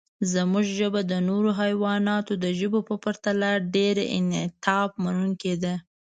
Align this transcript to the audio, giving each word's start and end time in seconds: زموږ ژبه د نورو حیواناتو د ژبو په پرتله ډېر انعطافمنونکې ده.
زموږ 0.33 0.65
ژبه 0.77 1.01
د 1.11 1.13
نورو 1.27 1.49
حیواناتو 1.61 2.33
د 2.43 2.45
ژبو 2.59 2.79
په 2.87 2.95
پرتله 3.03 3.49
ډېر 3.75 3.95
انعطافمنونکې 4.17 5.53
ده. 5.63 5.73